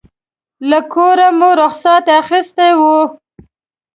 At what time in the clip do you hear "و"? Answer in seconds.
2.79-2.81